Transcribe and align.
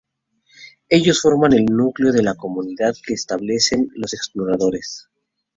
Ellos 0.89 1.21
forman 1.21 1.53
el 1.53 1.65
núcleo 1.65 2.11
de 2.11 2.23
la 2.23 2.33
comunidad 2.33 2.95
que 3.05 3.13
establecen 3.13 3.89
los 3.93 4.15
exploradores. 4.15 5.07